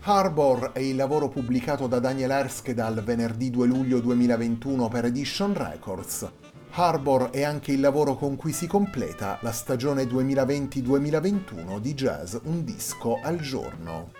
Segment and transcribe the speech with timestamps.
[0.00, 5.52] Harbor è il lavoro pubblicato da Daniel Erskine dal venerdì 2 luglio 2021 per Edition
[5.54, 6.26] Records.
[6.70, 12.64] Harbor è anche il lavoro con cui si completa la stagione 2020-2021 di jazz Un
[12.64, 14.12] disco al giorno.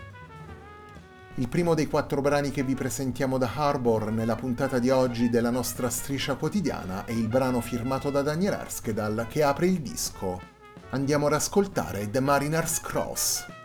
[1.37, 5.51] Il primo dei quattro brani che vi presentiamo da Harbor nella puntata di oggi della
[5.51, 10.41] nostra striscia quotidiana è il brano firmato da Daniel Erskedal che apre il disco.
[10.91, 13.58] Andiamo ad ascoltare The Mariner's Cross.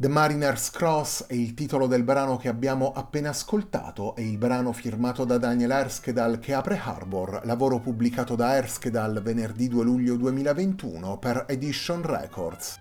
[0.00, 4.72] The Mariner's Cross è il titolo del brano che abbiamo appena ascoltato e il brano
[4.72, 11.18] firmato da Daniel Erskedal che apre Harbor, lavoro pubblicato da Erskedal venerdì 2 luglio 2021
[11.18, 12.80] per Edition Records.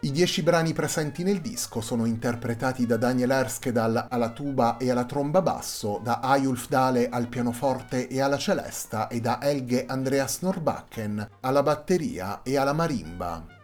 [0.00, 5.06] I dieci brani presenti nel disco sono interpretati da Daniel Erskedal alla tuba e alla
[5.06, 11.26] tromba basso, da Ayulf Dale al pianoforte e alla celesta e da Helge Andreas Norbakken
[11.40, 13.60] alla batteria e alla marimba.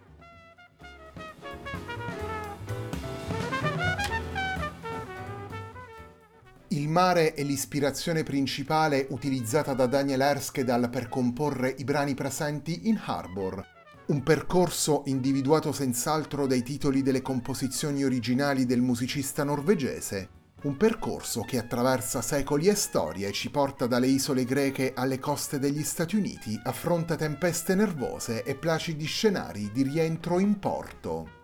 [6.79, 13.01] Il mare è l'ispirazione principale utilizzata da Daniel Erskedal per comporre i brani presenti in
[13.05, 13.67] Harbor,
[14.07, 20.29] un percorso individuato senz'altro dai titoli delle composizioni originali del musicista norvegese,
[20.63, 25.83] un percorso che attraversa secoli e storie ci porta dalle isole greche alle coste degli
[25.83, 31.38] Stati Uniti, affronta tempeste nervose e placidi scenari di rientro in porto.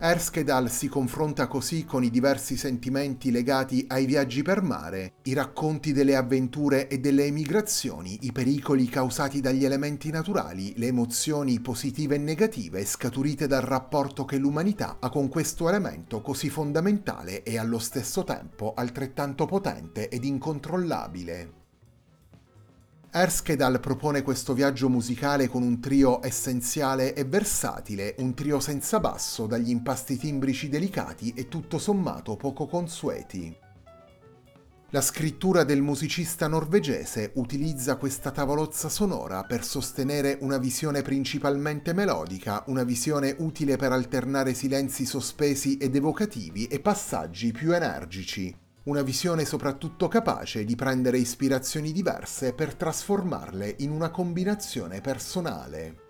[0.00, 5.92] Erskedal si confronta così con i diversi sentimenti legati ai viaggi per mare, i racconti
[5.92, 12.18] delle avventure e delle emigrazioni, i pericoli causati dagli elementi naturali, le emozioni positive e
[12.18, 18.22] negative scaturite dal rapporto che l'umanità ha con questo elemento così fondamentale e allo stesso
[18.22, 21.57] tempo altrettanto potente ed incontrollabile.
[23.10, 29.46] Erskedal propone questo viaggio musicale con un trio essenziale e versatile, un trio senza basso,
[29.46, 33.56] dagli impasti timbrici delicati e tutto sommato poco consueti.
[34.90, 42.64] La scrittura del musicista norvegese utilizza questa tavolozza sonora per sostenere una visione principalmente melodica,
[42.66, 48.54] una visione utile per alternare silenzi sospesi ed evocativi e passaggi più energici,
[48.88, 56.06] una visione soprattutto capace di prendere ispirazioni diverse per trasformarle in una combinazione personale.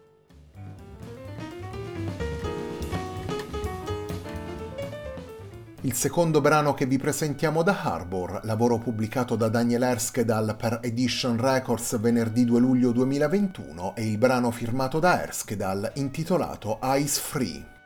[5.83, 11.37] Il secondo brano che vi presentiamo da Harbor, lavoro pubblicato da Daniel Erskedal per Edition
[11.37, 17.78] Records venerdì 2 luglio 2021, è il brano firmato da Erskedal intitolato Ice Free.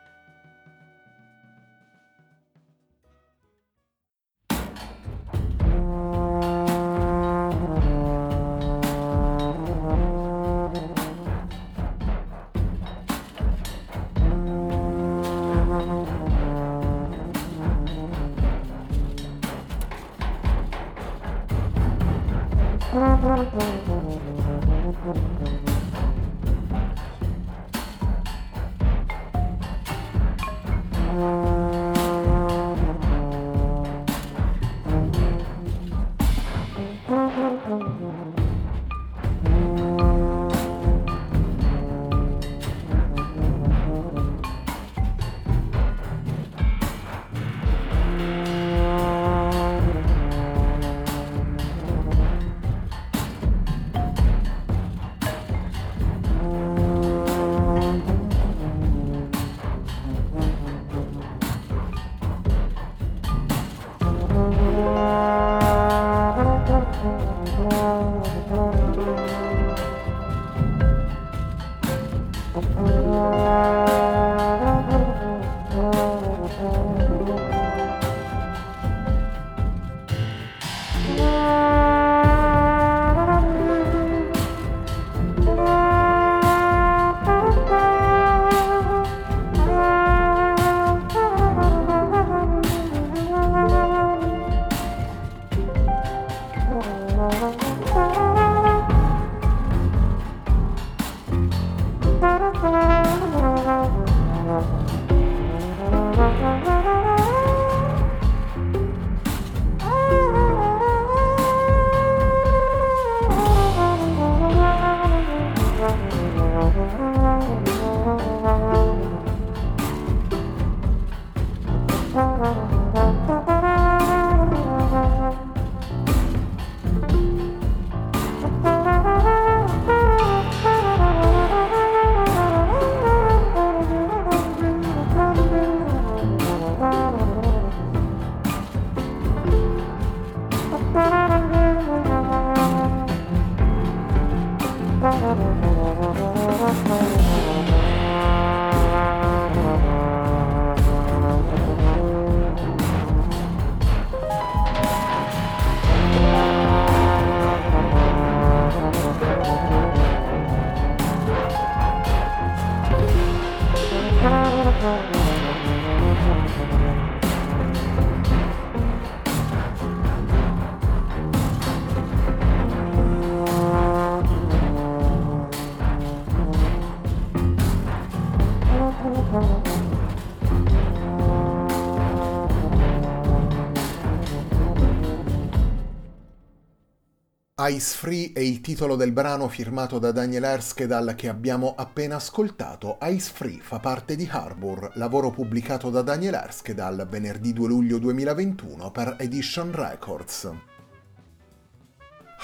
[187.69, 192.97] Ice Free è il titolo del brano firmato da Daniel Erskedal che abbiamo appena ascoltato.
[193.03, 198.91] Ice Free fa parte di Harbour, lavoro pubblicato da Daniel Erskedal venerdì 2 luglio 2021
[198.91, 200.72] per Edition Records.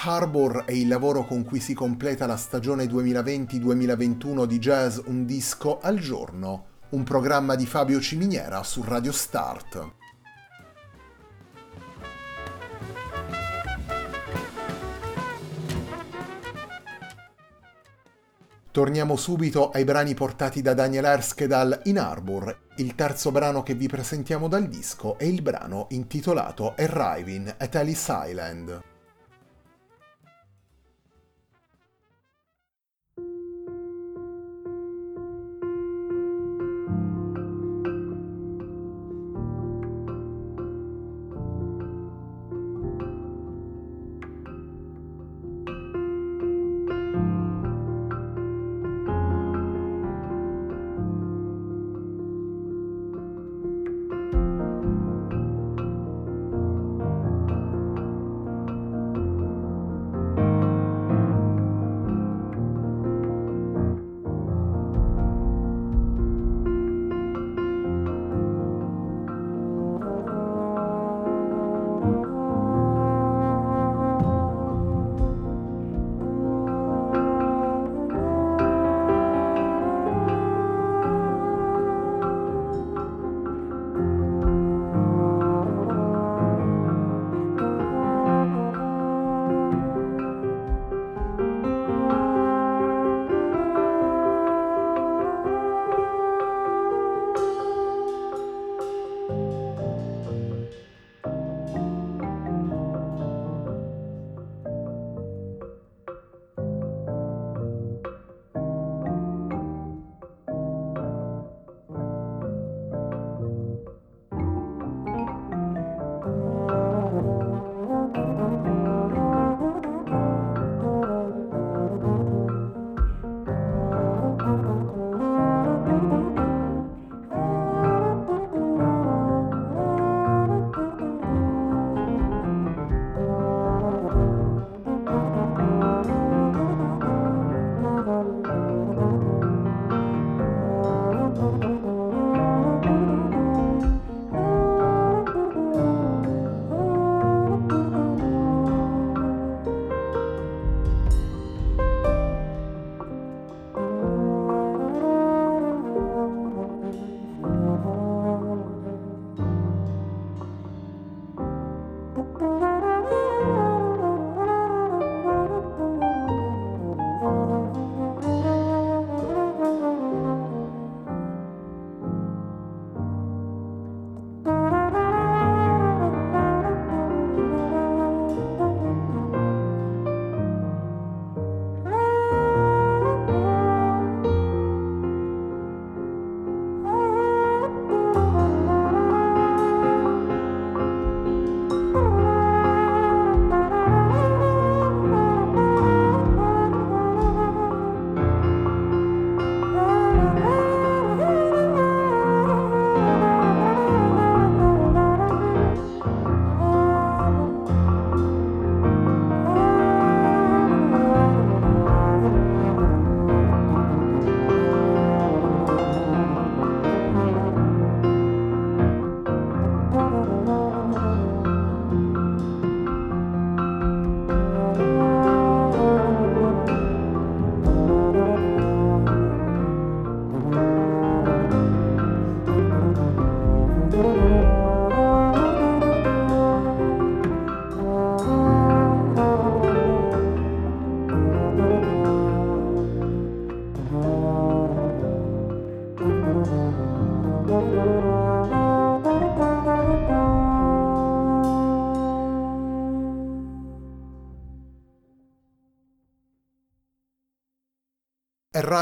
[0.01, 5.79] Harbour è il lavoro con cui si completa la stagione 2020-2021 di Jazz Un disco
[5.81, 9.91] al giorno, un programma di Fabio Ciminiera su Radio Start.
[18.71, 22.67] Torniamo subito ai brani portati da Daniel Erskedal in Harbour.
[22.77, 28.07] Il terzo brano che vi presentiamo dal disco è il brano intitolato Arriving at Ellis
[28.07, 28.81] Island.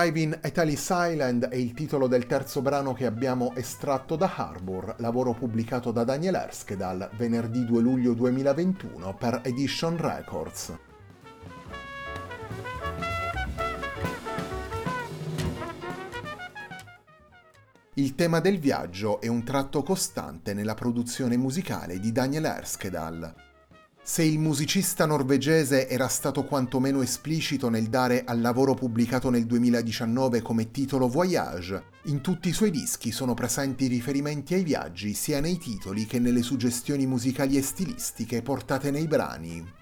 [0.07, 4.95] Arriving at Alice Island è il titolo del terzo brano che abbiamo estratto da Harbour,
[4.99, 10.77] lavoro pubblicato da Daniel Erskedal venerdì 2 luglio 2021 per Edition Records.
[17.95, 23.46] Il tema del viaggio è un tratto costante nella produzione musicale di Daniel Erskedal.
[24.09, 30.41] Se il musicista norvegese era stato quantomeno esplicito nel dare al lavoro pubblicato nel 2019
[30.41, 35.57] come titolo Voyage, in tutti i suoi dischi sono presenti riferimenti ai viaggi sia nei
[35.57, 39.73] titoli che nelle suggestioni musicali e stilistiche portate nei brani.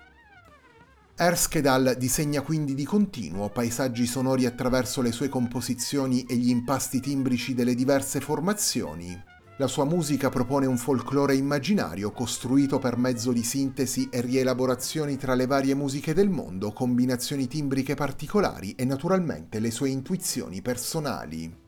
[1.16, 7.54] Erskedal disegna quindi di continuo paesaggi sonori attraverso le sue composizioni e gli impasti timbrici
[7.54, 14.10] delle diverse formazioni, la sua musica propone un folklore immaginario costruito per mezzo di sintesi
[14.12, 19.90] e rielaborazioni tra le varie musiche del mondo, combinazioni timbriche particolari e naturalmente le sue
[19.90, 21.64] intuizioni personali.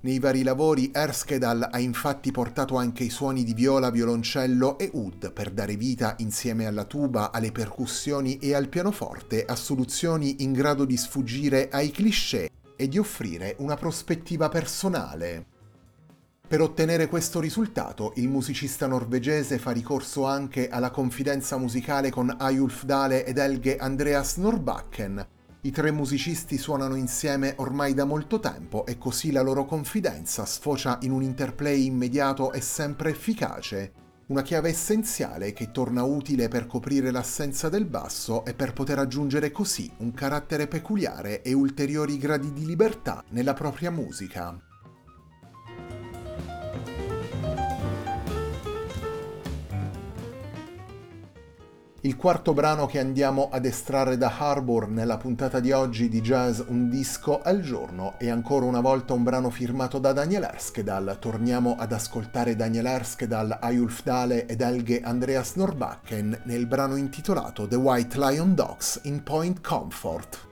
[0.00, 5.32] Nei vari lavori Erskedal ha infatti portato anche i suoni di viola, violoncello e oud
[5.32, 10.86] per dare vita insieme alla tuba, alle percussioni e al pianoforte a soluzioni in grado
[10.86, 15.57] di sfuggire ai cliché e di offrire una prospettiva personale.
[16.48, 22.84] Per ottenere questo risultato, il musicista norvegese fa ricorso anche alla confidenza musicale con Ayulf
[22.84, 25.26] Dale ed Elge Andreas Norbakken.
[25.60, 30.96] I tre musicisti suonano insieme ormai da molto tempo e così la loro confidenza sfocia
[31.02, 33.92] in un interplay immediato e sempre efficace,
[34.28, 39.52] una chiave essenziale che torna utile per coprire l'assenza del basso e per poter aggiungere
[39.52, 44.62] così un carattere peculiare e ulteriori gradi di libertà nella propria musica.
[52.02, 56.60] Il quarto brano che andiamo ad estrarre da Harbour nella puntata di oggi di Jazz
[56.68, 61.16] Un disco al giorno è ancora una volta un brano firmato da Daniel Erskedal.
[61.18, 67.74] Torniamo ad ascoltare Daniel Erskedal, Ayulf Dale ed Elge Andreas Norbakken nel brano intitolato The
[67.74, 70.47] White Lion Dogs in Point Comfort.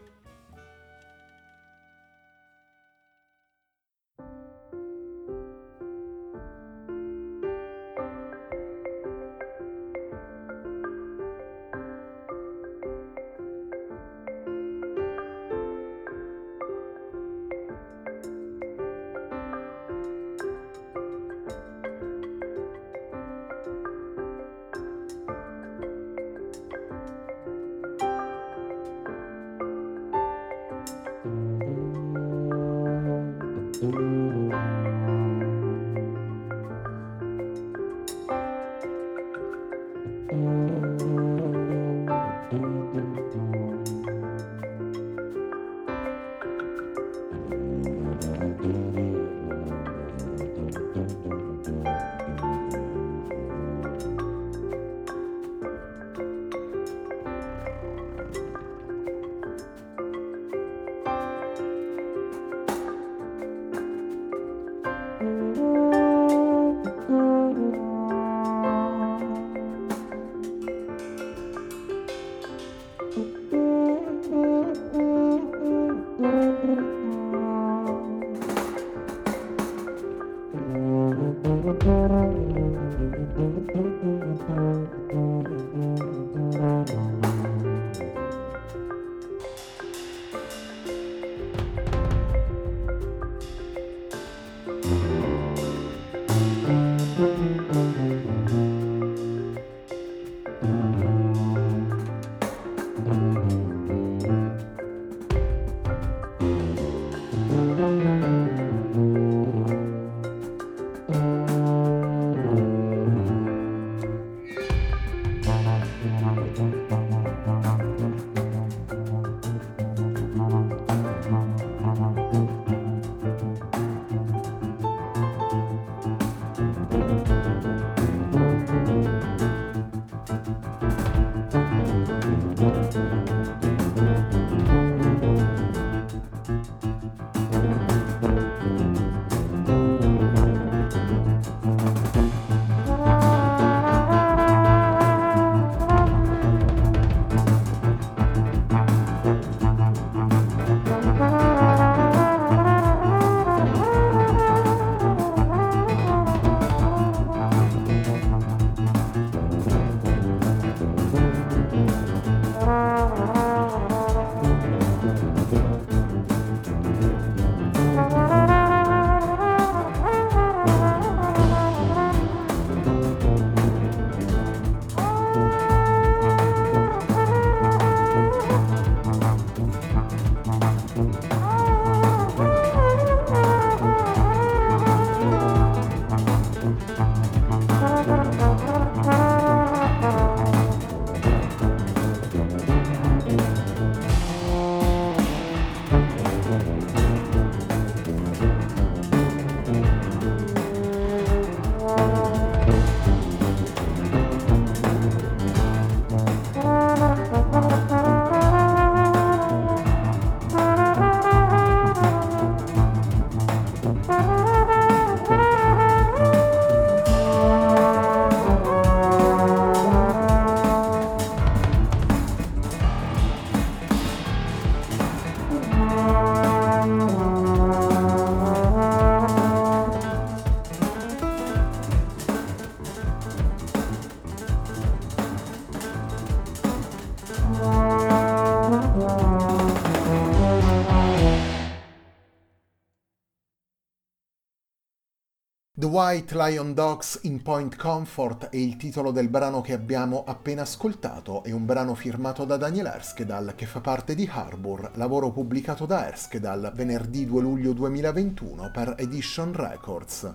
[246.06, 251.42] White Lion Dogs in Point Comfort è il titolo del brano che abbiamo appena ascoltato,
[251.42, 256.06] è un brano firmato da Daniel Erskedal che fa parte di Harbour, lavoro pubblicato da
[256.06, 260.32] Erskedal venerdì 2 luglio 2021 per Edition Records.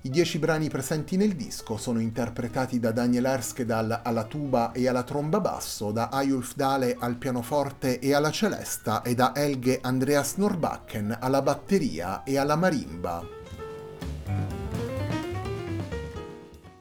[0.00, 5.02] I dieci brani presenti nel disco sono interpretati da Daniel Erskedal alla tuba e alla
[5.02, 11.18] tromba basso, da Ayulf Dale al pianoforte e alla celesta e da Helge Andreas Norbakken
[11.20, 13.37] alla batteria e alla marimba.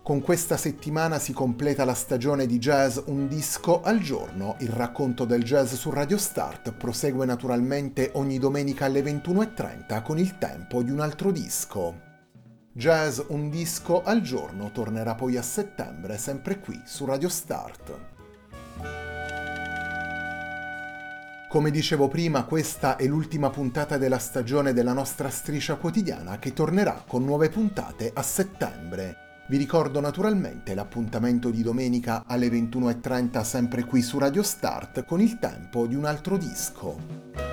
[0.08, 4.56] Con questa settimana si completa la stagione di jazz Un disco al giorno.
[4.60, 10.38] Il racconto del jazz su Radio Start prosegue naturalmente ogni domenica alle 21.30 con il
[10.38, 12.00] tempo di un altro disco.
[12.72, 18.17] Jazz Un disco al giorno tornerà poi a settembre sempre qui su Radio Start.
[21.48, 27.06] Come dicevo prima, questa è l'ultima puntata della stagione della nostra striscia quotidiana che tornerà
[27.08, 29.44] con nuove puntate a settembre.
[29.48, 35.40] Vi ricordo naturalmente l'appuntamento di domenica alle 21.30 sempre qui su Radio Start con il
[35.40, 37.47] tempo di un altro disco.